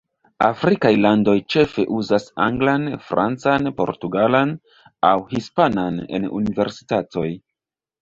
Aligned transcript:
Afrikaj 0.43 0.91
landoj 1.01 1.35
ĉefe 1.55 1.85
uzas 1.97 2.25
anglan, 2.47 2.89
francan, 3.11 3.71
portugalan, 3.83 4.57
aŭ 5.13 5.15
hispanan 5.37 6.05
en 6.21 6.31
universitatoj. 6.43 7.33